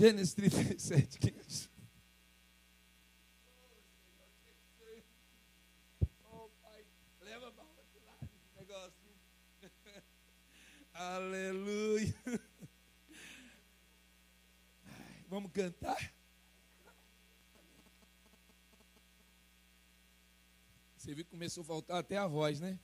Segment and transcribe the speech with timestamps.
[0.00, 1.68] Gênesis 37, 15.
[6.24, 6.86] Oh, pai,
[7.20, 8.94] leva para outro lado esse negócio.
[10.94, 12.14] Aleluia.
[15.28, 16.14] Vamos cantar?
[20.96, 22.80] Você viu que começou a faltar até a voz, né?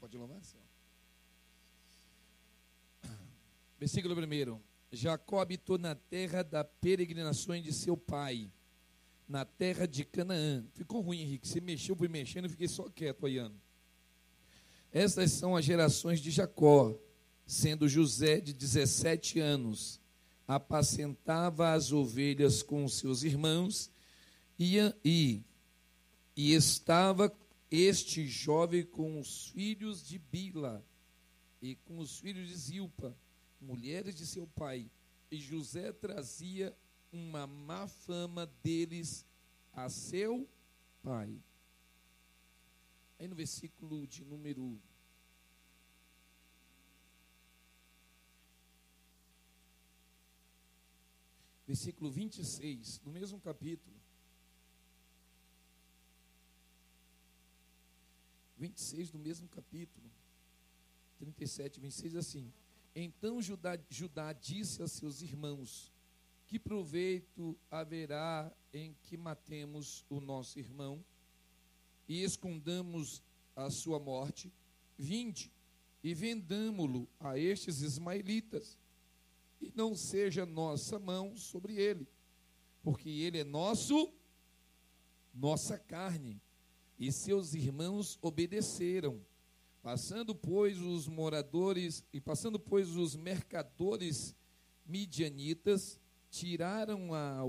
[0.00, 0.69] Pode louvar, Senhor.
[3.80, 4.60] Versículo 1.
[4.92, 8.52] Jacó habitou na terra da peregrinações de seu pai,
[9.26, 10.62] na terra de Canaã.
[10.74, 11.48] Ficou ruim, Henrique.
[11.48, 13.58] Você mexeu, fui mexendo, eu fiquei só quieto ano.
[14.92, 16.94] Estas são as gerações de Jacó,
[17.46, 19.98] sendo José de 17 anos.
[20.46, 23.90] Apacentava as ovelhas com seus irmãos
[24.58, 25.42] e, e,
[26.36, 27.32] e estava
[27.70, 30.84] este jovem com os filhos de Bila
[31.62, 33.16] e com os filhos de Zilpa
[33.60, 34.90] mulheres de seu pai,
[35.30, 36.76] e José trazia
[37.12, 39.26] uma má fama deles
[39.72, 40.48] a seu
[41.02, 41.40] pai.
[43.18, 44.80] Aí no versículo de número
[51.66, 53.94] versículo 26, no mesmo capítulo.
[58.58, 60.10] 26 do mesmo capítulo.
[61.18, 62.52] 37, 26 assim:
[62.94, 65.92] então Judá, Judá disse a seus irmãos:
[66.46, 71.04] Que proveito haverá em que matemos o nosso irmão
[72.08, 73.22] e escondamos
[73.54, 74.52] a sua morte?
[74.98, 75.52] Vinde
[76.02, 78.78] e vendamo-lo a estes ismaelitas,
[79.60, 82.08] e não seja nossa mão sobre ele,
[82.82, 84.12] porque ele é nosso,
[85.34, 86.40] nossa carne.
[86.98, 89.20] E seus irmãos obedeceram.
[89.82, 94.34] Passando, pois, os moradores, e passando, pois, os mercadores
[94.84, 95.98] midianitas,
[96.30, 97.42] tiraram a.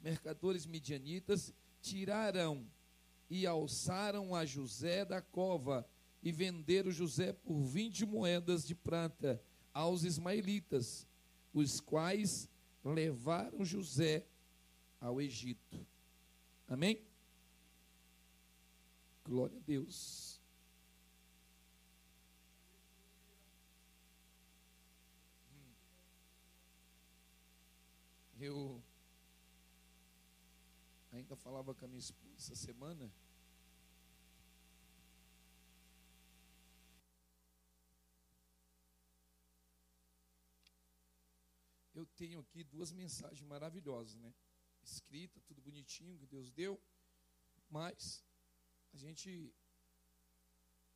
[0.00, 2.66] Mercadores midianitas tiraram
[3.30, 5.86] e alçaram a José da cova
[6.22, 9.42] e venderam José por vinte moedas de prata
[9.72, 11.06] aos ismaelitas,
[11.52, 12.48] os quais
[12.84, 14.24] levaram José
[15.00, 15.86] ao Egito.
[16.68, 17.00] Amém?
[19.24, 20.40] Glória a Deus.
[28.38, 28.82] Eu
[31.12, 33.12] ainda falava com a minha esposa essa semana.
[41.94, 44.34] Eu tenho aqui duas mensagens maravilhosas, né?
[44.82, 46.80] Escrita, tudo bonitinho que Deus deu,
[47.70, 48.24] mas
[48.92, 49.54] a gente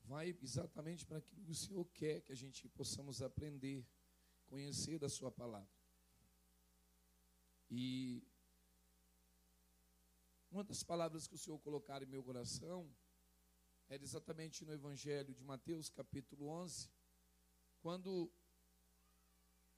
[0.02, 3.84] vai exatamente para aquilo que o Senhor quer que a gente possamos aprender,
[4.46, 5.68] conhecer da Sua palavra.
[7.70, 8.22] E
[10.50, 12.94] uma das palavras que o Senhor colocar em meu coração
[13.88, 16.90] era exatamente no Evangelho de Mateus, capítulo 11,
[17.80, 18.32] quando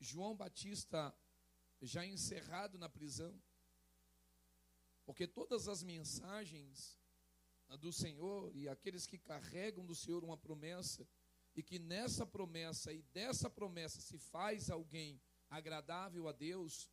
[0.01, 1.15] João Batista,
[1.81, 3.41] já encerrado na prisão,
[5.05, 6.99] porque todas as mensagens
[7.77, 11.07] do Senhor e aqueles que carregam do Senhor uma promessa
[11.55, 15.21] e que nessa promessa e dessa promessa se faz alguém
[15.51, 16.91] agradável a Deus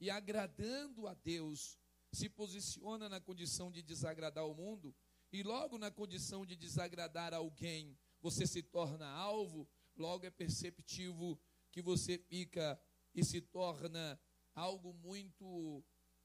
[0.00, 1.78] e agradando a Deus
[2.12, 4.94] se posiciona na condição de desagradar o mundo
[5.32, 11.38] e logo na condição de desagradar alguém você se torna alvo, logo é perceptível
[11.70, 12.80] que você fica
[13.14, 14.18] e se torna
[14.54, 15.84] algo muito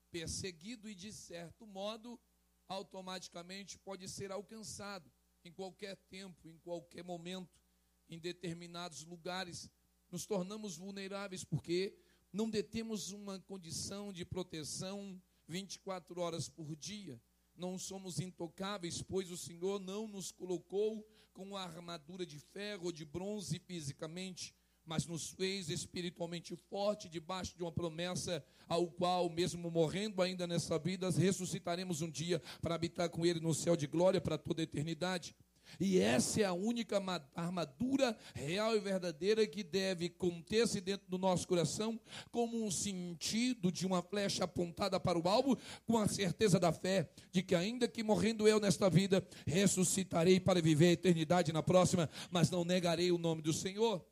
[0.09, 2.19] perseguido e de certo modo
[2.69, 5.11] automaticamente pode ser alcançado
[5.43, 7.59] em qualquer tempo, em qualquer momento,
[8.07, 9.69] em determinados lugares.
[10.11, 11.97] Nos tornamos vulneráveis porque
[12.31, 17.19] não detemos uma condição de proteção 24 horas por dia.
[17.55, 22.91] Não somos intocáveis, pois o Senhor não nos colocou com a armadura de ferro ou
[22.91, 24.53] de bronze fisicamente,
[24.89, 30.79] mas nos fez espiritualmente forte debaixo de uma promessa, ao qual, mesmo morrendo ainda nessa
[30.79, 34.63] vida, ressuscitaremos um dia para habitar com Ele no céu de glória para toda a
[34.63, 35.35] eternidade.
[35.79, 36.99] E essa é a única
[37.35, 41.99] armadura real e verdadeira que deve conter-se dentro do nosso coração,
[42.31, 45.55] como um sentido de uma flecha apontada para o alvo,
[45.85, 50.59] com a certeza da fé de que, ainda que morrendo eu nesta vida, ressuscitarei para
[50.59, 54.03] viver a eternidade na próxima, mas não negarei o nome do Senhor.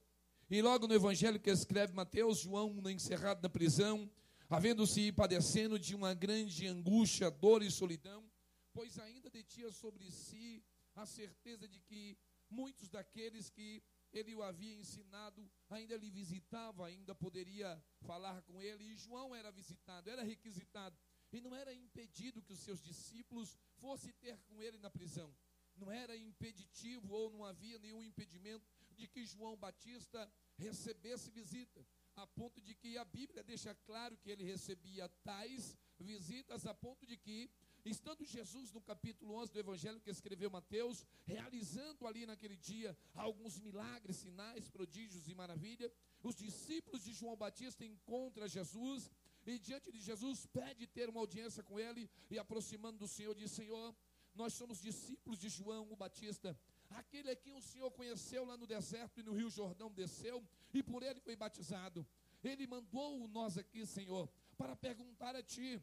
[0.49, 4.09] E logo no evangelho que escreve Mateus, João, encerrado na prisão,
[4.49, 8.23] havendo-se padecendo de uma grande angústia, dor e solidão,
[8.71, 10.63] pois ainda detinha sobre si
[10.95, 12.17] a certeza de que
[12.49, 13.83] muitos daqueles que
[14.13, 19.51] ele o havia ensinado, ainda lhe visitava, ainda poderia falar com ele, e João era
[19.51, 20.97] visitado, era requisitado,
[21.33, 25.29] e não era impedido que os seus discípulos fossem ter com ele na prisão.
[25.75, 28.65] Não era impeditivo ou não havia nenhum impedimento
[28.97, 31.85] de que João Batista recebesse visita,
[32.15, 37.05] a ponto de que a Bíblia deixa claro que ele recebia tais visitas, a ponto
[37.05, 37.49] de que
[37.89, 43.57] Estando Jesus no capítulo 11 do Evangelho que escreveu Mateus, realizando ali naquele dia alguns
[43.59, 45.89] milagres, sinais, prodígios e maravilha,
[46.21, 49.09] os discípulos de João Batista encontram Jesus
[49.45, 53.51] e diante de Jesus pede ter uma audiência com ele e aproximando do Senhor diz:
[53.51, 53.95] Senhor,
[54.35, 58.67] nós somos discípulos de João o Batista, aquele a quem o Senhor conheceu lá no
[58.67, 62.05] deserto e no Rio Jordão desceu e por ele foi batizado.
[62.43, 65.81] Ele mandou nós aqui, Senhor, para perguntar a ti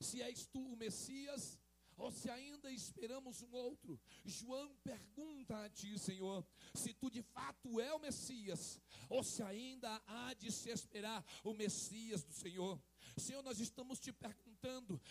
[0.00, 1.58] se és tu o Messias
[1.96, 4.00] ou se ainda esperamos um outro.
[4.24, 10.02] João pergunta a ti, Senhor, se tu de fato é o Messias, ou se ainda
[10.06, 12.80] há de se esperar o Messias do Senhor.
[13.16, 14.51] Senhor, nós estamos te perguntando,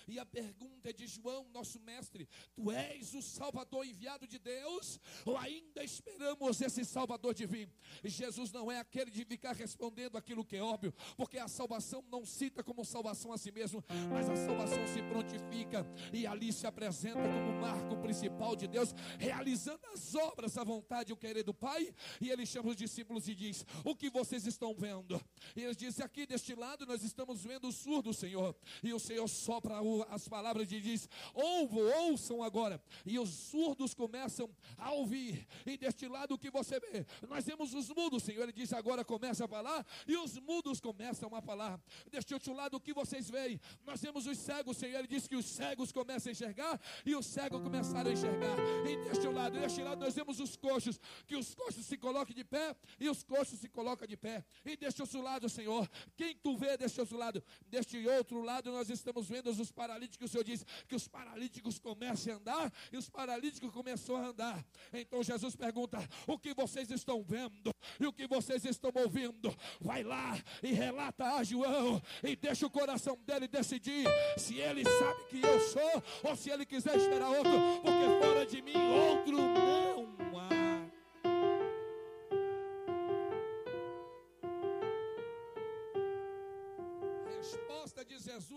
[0.08, 4.98] e a pergunta é de João, nosso mestre: Tu és o Salvador enviado de Deus,
[5.26, 7.72] ou ainda esperamos esse Salvador divino?
[8.02, 12.26] Jesus não é aquele de ficar respondendo aquilo que é óbvio, porque a salvação não
[12.26, 17.20] cita como salvação a si mesmo, mas a salvação se prontifica e ali se apresenta
[17.22, 21.94] como marco principal de Deus, realizando as obras à vontade e o querer do Pai.
[22.22, 25.22] E ele chama os discípulos e diz: O que vocês estão vendo?
[25.58, 28.56] E eles dizem: Aqui deste lado nós estamos vendo os surdo, Senhor.
[28.82, 29.76] E o Senhor sopra
[30.10, 32.82] as palavras e diz: Ouvo, ouçam agora.
[33.06, 35.48] E os surdos começam a ouvir.
[35.66, 37.06] E deste lado o que você vê?
[37.28, 38.44] Nós vemos os mudos, Senhor.
[38.44, 39.86] Ele diz: Agora começa a falar.
[40.08, 41.82] E os mudos começam a falar.
[42.10, 43.60] Deste outro lado o que vocês veem?
[43.86, 45.00] Nós vemos os cegos, Senhor.
[45.00, 46.80] Ele diz que os cegos começam a enxergar.
[47.06, 48.58] E os cegos começaram a enxergar.
[48.88, 51.00] E deste lado, deste lado nós vemos os coxos.
[51.26, 52.76] Que os coxos se coloquem de pé.
[53.00, 54.46] E os coxos se colocam de pé.
[54.64, 55.90] E deste outro lado, Senhor.
[56.16, 57.44] Quem tu vê deste outro lado?
[57.68, 60.30] Deste outro lado, nós estamos vendo os paralíticos.
[60.30, 64.66] O Senhor diz que os paralíticos comecem a andar e os paralíticos começaram a andar.
[64.94, 65.98] Então Jesus pergunta:
[66.28, 69.56] O que vocês estão vendo e o que vocês estão ouvindo?
[69.80, 74.06] Vai lá e relata a João e deixa o coração dele decidir
[74.38, 77.52] se ele sabe que eu sou ou se ele quiser esperar outro,
[77.82, 80.21] porque fora de mim outro não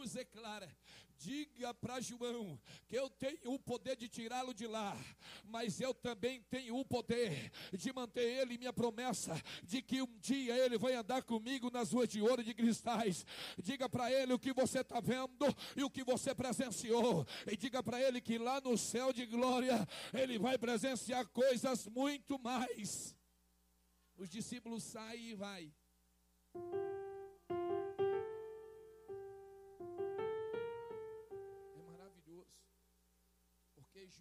[0.04, 0.70] Jesus é clara:
[1.16, 4.96] diga para João que eu tenho o poder de tirá-lo de lá,
[5.44, 10.56] mas eu também tenho o poder de manter ele minha promessa de que um dia
[10.56, 13.24] ele vai andar comigo nas ruas de ouro e de cristais.
[13.62, 17.82] Diga para ele o que você está vendo e o que você presenciou, e diga
[17.82, 23.16] para ele que lá no céu de glória ele vai presenciar coisas muito mais.
[24.16, 25.72] Os discípulos saem e vai.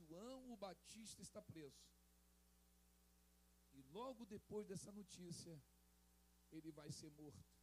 [0.01, 1.83] João o Batista está preso.
[3.73, 5.61] E logo depois dessa notícia,
[6.51, 7.53] ele vai ser morto.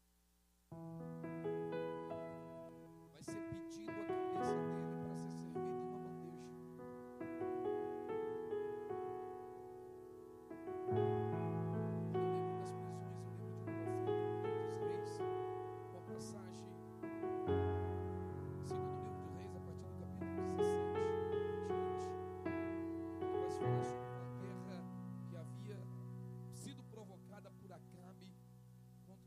[3.13, 4.20] Vai ser pedido a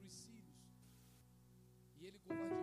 [0.04, 0.44] para os sírios.
[2.00, 2.63] E ele covardeou.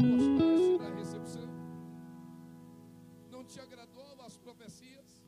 [0.00, 0.38] Hum.
[0.38, 1.48] Posso receber da recepção?
[3.30, 5.22] Não te agradou as profecias?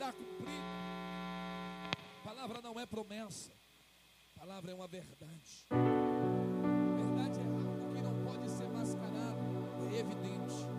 [0.00, 0.50] será cumprido.
[2.24, 3.52] Palavra não é promessa,
[4.34, 5.66] palavra é uma verdade.
[6.96, 9.40] Verdade é algo que não pode ser mascarado,
[9.92, 10.69] é evidente.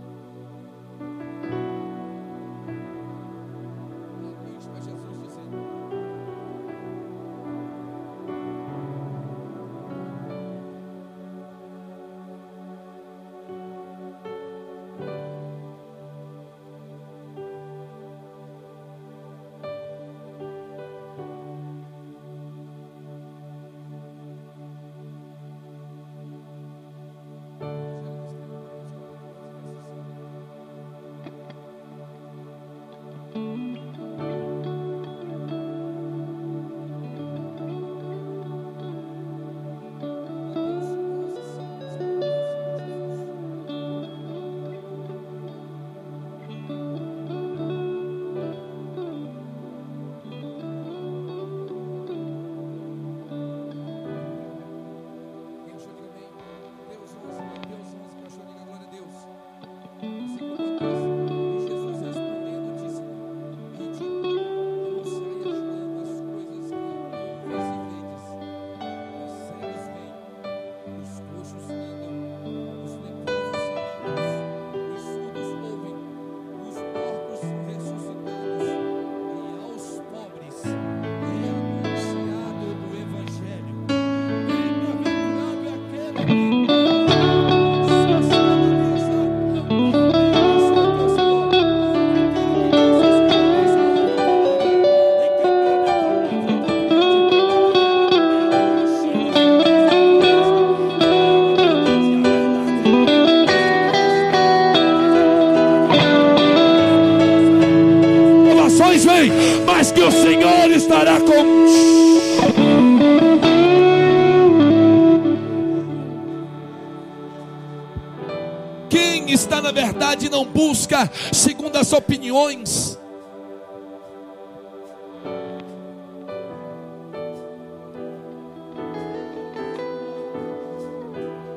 [120.92, 123.00] busca segundo as opiniões.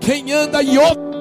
[0.01, 1.14] Quem anda e outro?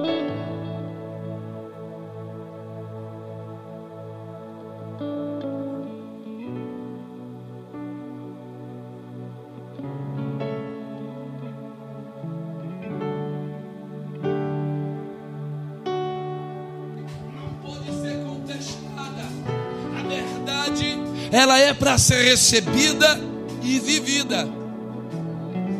[21.74, 23.20] Para ser recebida
[23.62, 24.48] e vivida.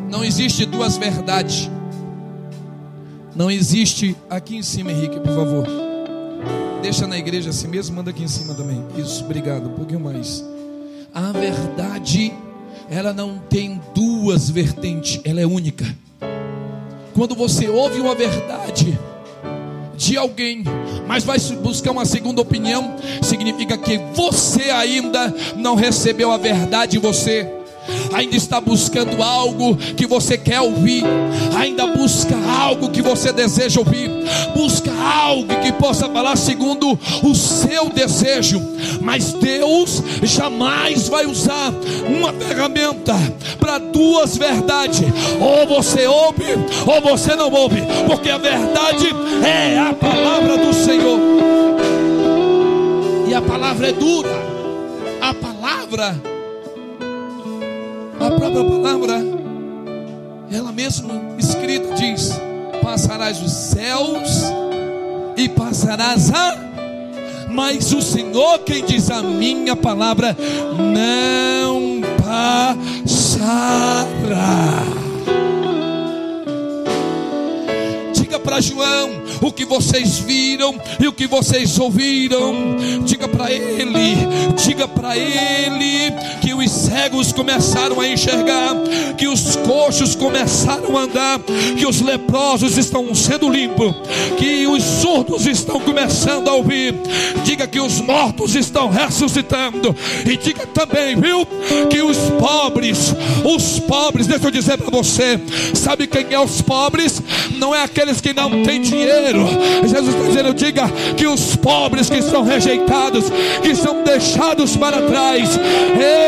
[0.09, 1.69] Não existe duas verdades.
[3.35, 5.67] Não existe aqui em cima, Henrique, por favor.
[6.81, 8.83] Deixa na igreja assim mesmo, manda aqui em cima também.
[8.97, 9.69] Isso, obrigado.
[9.69, 10.43] Um pouquinho mais.
[11.13, 12.33] A verdade,
[12.89, 15.85] ela não tem duas vertentes, ela é única.
[17.13, 19.00] Quando você ouve uma verdade,
[19.95, 20.63] de alguém,
[21.07, 27.00] mas vai buscar uma segunda opinião, significa que você ainda não recebeu a verdade em
[27.00, 27.63] você
[28.13, 31.03] ainda está buscando algo que você quer ouvir,
[31.57, 34.10] ainda busca algo que você deseja ouvir,
[34.55, 38.62] busca algo que possa falar segundo o seu desejo,
[39.01, 41.74] mas Deus jamais vai usar
[42.07, 43.13] uma ferramenta
[43.60, 45.05] para duas verdades,
[45.39, 46.45] ou você ouve,
[46.86, 49.07] ou você não ouve, porque a verdade
[49.45, 51.19] é a palavra do Senhor,
[53.27, 54.29] e a palavra é dura,
[55.22, 56.33] a palavra
[58.19, 59.22] a própria palavra,
[60.50, 62.31] ela mesma escrita diz:
[62.81, 64.43] Passarás os céus
[65.37, 66.55] e passarás a.
[67.49, 70.35] Mas o Senhor, quem diz a minha palavra,
[70.77, 72.93] não passará.
[78.13, 82.77] Diga para João o que vocês viram e o que vocês ouviram.
[83.03, 84.15] Diga para ele,
[84.55, 88.75] diga para ele que os cegos começaram a enxergar,
[89.18, 91.39] que os coxos começaram a andar,
[91.77, 93.94] que os leprosos estão sendo limpos,
[94.37, 96.96] que os surdos estão começando a ouvir.
[97.44, 101.46] Diga que os mortos estão ressuscitando e diga também, viu,
[101.89, 103.13] que os pobres,
[103.44, 105.39] os pobres, deixa eu dizer para você,
[105.74, 107.22] sabe quem é os pobres?
[107.57, 109.32] Não é aqueles que não têm dinheiro.
[109.85, 113.25] Jesus está dizendo: diga que os pobres que são rejeitados,
[113.61, 115.59] que são deixados para trás,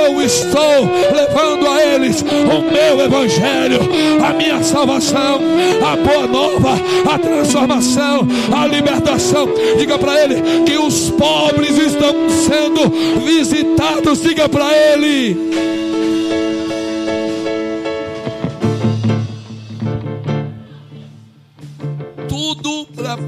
[0.07, 3.79] eu estou levando a eles o meu evangelho,
[4.23, 5.39] a minha salvação,
[5.85, 6.73] a boa nova,
[7.13, 9.47] a transformação, a libertação.
[9.77, 12.89] Diga para ele que os pobres estão sendo
[13.23, 14.21] visitados.
[14.21, 15.74] Diga para ele.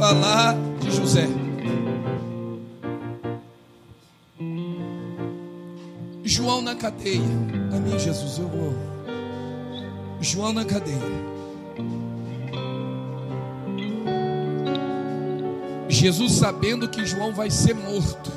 [0.07, 1.27] Falar de José.
[6.23, 7.21] João na cadeia.
[7.75, 8.73] Amém, Jesus, eu vou.
[10.21, 10.97] João na cadeia.
[15.89, 18.31] Jesus sabendo que João vai ser morto.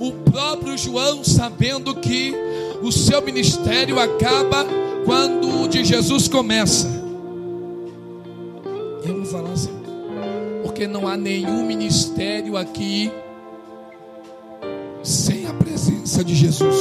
[0.00, 2.34] O próprio João sabendo que
[2.82, 4.66] o seu ministério acaba
[5.04, 6.99] quando o de Jesus começa.
[10.80, 13.12] Porque não há nenhum ministério aqui
[15.02, 16.74] sem a presença de Jesus.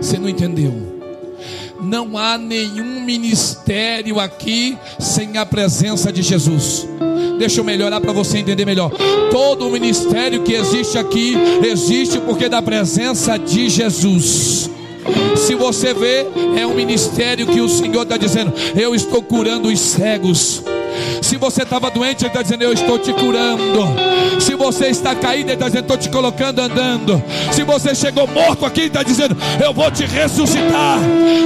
[0.00, 0.72] Você não entendeu?
[1.82, 6.86] Não há nenhum ministério aqui sem a presença de Jesus.
[7.40, 8.92] Deixa eu melhorar para você entender melhor.
[9.32, 11.34] Todo o ministério que existe aqui
[11.68, 14.70] existe porque da presença de Jesus.
[15.36, 16.24] Se você vê,
[16.56, 20.62] é um ministério que o Senhor está dizendo: Eu estou curando os cegos.
[21.32, 23.88] Se você estava doente, Ele está dizendo: Eu estou te curando.
[24.38, 27.22] Se você está caído, Ele está dizendo: Estou te colocando andando.
[27.50, 30.98] Se você chegou morto aqui, Ele está dizendo: Eu vou te ressuscitar.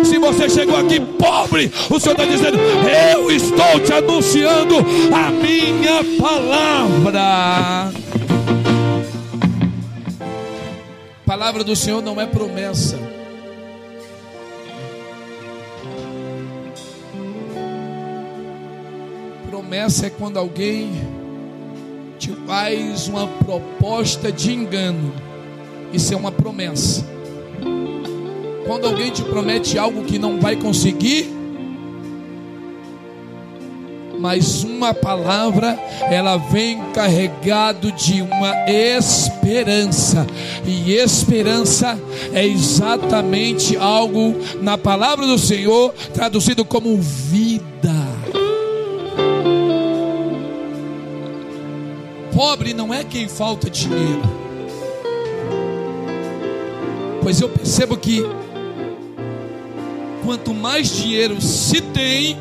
[0.04, 2.58] Se você chegou aqui pobre, o Senhor está dizendo:
[3.14, 4.74] Eu estou te anunciando
[5.14, 7.92] a minha palavra.
[11.24, 13.05] palavra do Senhor não é promessa.
[19.66, 20.92] Promessa é quando alguém
[22.20, 25.12] te faz uma proposta de engano.
[25.92, 27.04] Isso é uma promessa.
[28.64, 31.28] Quando alguém te promete algo que não vai conseguir,
[34.20, 35.76] mas uma palavra,
[36.10, 40.24] ela vem carregado de uma esperança.
[40.64, 41.98] E esperança
[42.32, 48.15] é exatamente algo na palavra do Senhor traduzido como vida.
[52.36, 54.20] Pobre não é quem falta dinheiro.
[57.22, 58.22] Pois eu percebo que
[60.22, 62.38] quanto mais dinheiro se tem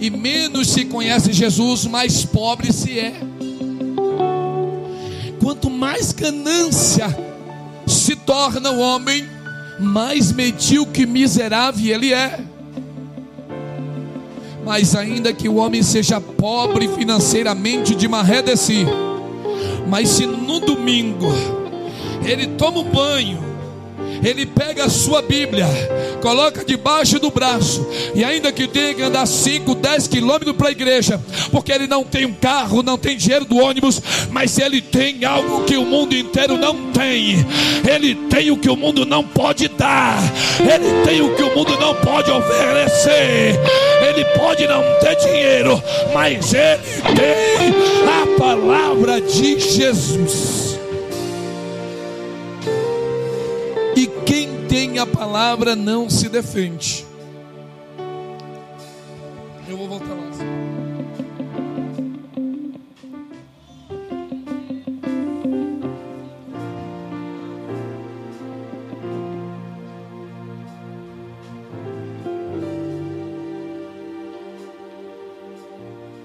[0.00, 3.14] e menos se conhece Jesus, mais pobre se é.
[5.40, 7.06] Quanto mais ganância
[7.86, 9.24] se torna o homem,
[9.78, 12.40] mais medíocre e miserável ele é.
[14.68, 18.86] Mas ainda que o homem seja pobre financeiramente de maré de si,
[19.88, 21.24] Mas se no domingo
[22.22, 23.47] ele toma um banho,
[24.22, 25.66] ele pega a sua Bíblia,
[26.20, 30.72] coloca debaixo do braço, e ainda que tenha que andar 5, 10 quilômetros para a
[30.72, 34.00] igreja, porque ele não tem um carro, não tem dinheiro do ônibus,
[34.30, 37.46] mas ele tem algo que o mundo inteiro não tem,
[37.88, 40.18] ele tem o que o mundo não pode dar,
[40.60, 43.58] ele tem o que o mundo não pode oferecer,
[44.08, 46.78] ele pode não ter dinheiro, mas ele
[47.14, 47.74] tem
[48.06, 50.77] a palavra de Jesus.
[54.98, 57.06] A palavra não se defende.
[59.66, 60.28] Eu vou voltar lá.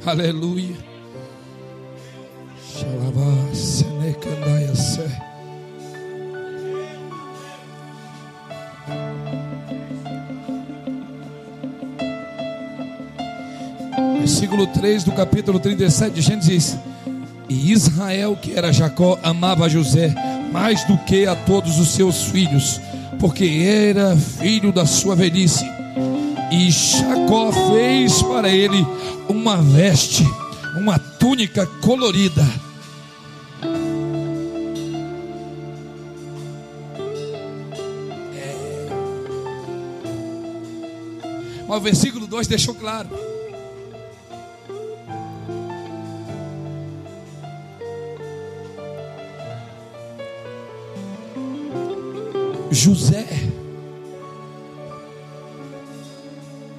[0.06, 0.63] Aleluia.
[14.24, 16.78] Versículo 3 do capítulo 37 de Gênesis
[17.50, 20.16] E Israel, que era Jacó, amava José
[20.50, 22.80] mais do que a todos os seus filhos,
[23.20, 25.66] porque era filho da sua velhice.
[26.50, 28.88] E Jacó fez para ele
[29.28, 30.24] uma veste,
[30.78, 32.48] uma túnica colorida.
[38.38, 38.56] É.
[41.68, 43.10] Mas o versículo 2 deixou claro.
[52.84, 53.26] José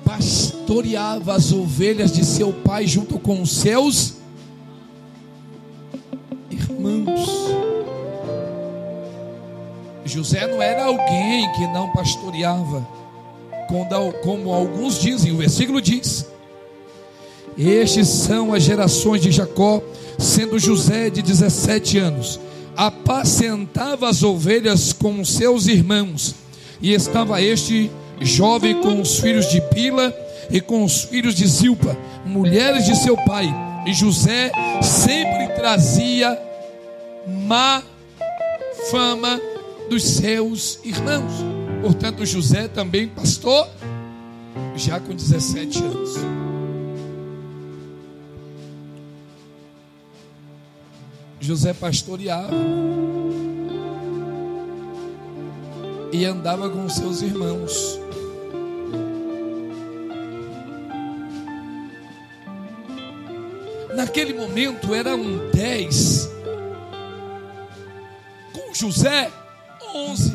[0.04, 4.16] pastoreava as ovelhas de seu pai junto com os seus
[6.50, 7.26] irmãos.
[10.04, 12.86] José não era alguém que não pastoreava,
[14.22, 16.26] como alguns dizem, o versículo diz:
[17.56, 19.82] Estes são as gerações de Jacó,
[20.18, 22.38] sendo José de 17 anos
[22.76, 26.34] apacentava as ovelhas com seus irmãos,
[26.80, 30.14] e estava este jovem com os filhos de Pila
[30.50, 33.48] e com os filhos de Zilpa, mulheres de seu pai.
[33.86, 34.50] E José
[34.82, 36.38] sempre trazia
[37.26, 37.82] má
[38.90, 39.40] fama
[39.88, 41.32] dos seus irmãos.
[41.82, 43.68] Portanto, José também pastor,
[44.76, 46.43] já com 17 anos.
[51.44, 52.54] José pastoreava
[56.10, 58.00] e andava com seus irmãos.
[63.94, 66.30] Naquele momento eram dez,
[68.54, 69.30] com José
[69.94, 70.32] onze,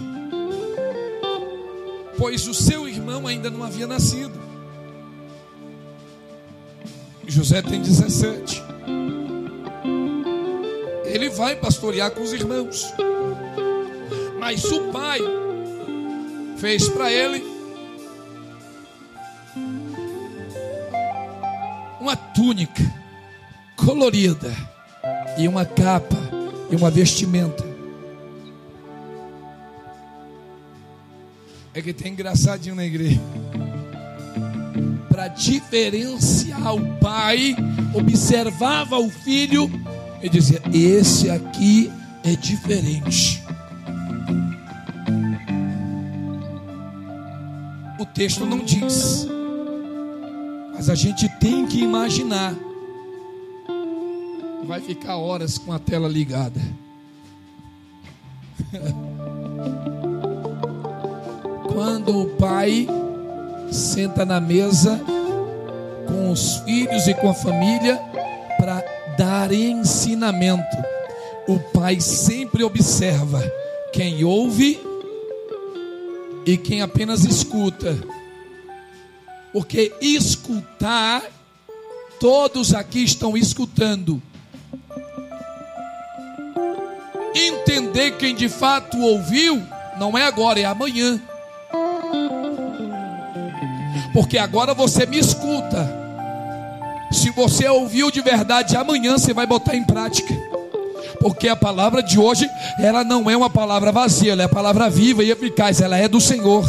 [2.19, 4.39] pois o seu irmão ainda não havia nascido.
[7.28, 8.68] José tem dezessete
[11.39, 12.93] vai pastorear com os irmãos.
[14.38, 15.19] Mas o pai
[16.58, 17.41] fez para ele
[22.02, 22.84] uma túnica
[23.78, 24.54] colorida
[25.38, 26.17] e uma capa
[26.69, 27.63] e uma vestimenta.
[31.73, 33.21] É que tem engraçadinho na igreja.
[35.08, 37.56] Para diferenciar o pai,
[37.95, 39.71] observava o filho
[40.21, 41.91] e dizia: Esse aqui
[42.23, 43.43] é diferente.
[47.99, 49.27] O texto não diz,
[50.73, 52.55] mas a gente tem que imaginar.
[54.65, 56.62] Vai ficar horas com a tela ligada.
[61.73, 62.88] Quando o pai
[63.71, 64.99] senta na mesa
[66.08, 67.97] com os filhos e com a família
[68.58, 68.82] para
[69.17, 70.78] dar ensinamento.
[71.48, 73.41] O pai sempre observa
[73.91, 74.80] quem ouve
[76.45, 77.98] e quem apenas escuta.
[79.52, 81.24] Porque escutar,
[82.19, 84.22] todos aqui estão escutando.
[87.36, 89.62] Entender quem de fato ouviu,
[90.00, 91.22] não é agora, é amanhã.
[94.13, 95.99] Porque agora você me escuta
[97.12, 100.34] se você ouviu de verdade, amanhã você vai botar em prática.
[101.19, 102.48] Porque a palavra de hoje,
[102.80, 106.08] ela não é uma palavra vazia, ela é a palavra viva e eficaz, ela é
[106.08, 106.63] do Senhor.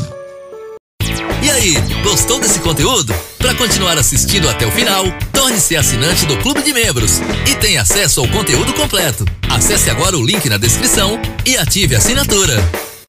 [1.42, 3.14] E aí, gostou desse conteúdo?
[3.38, 8.20] Para continuar assistindo até o final, torne-se assinante do Clube de Membros e tenha acesso
[8.20, 9.24] ao conteúdo completo.
[9.48, 12.89] Acesse agora o link na descrição e ative a assinatura.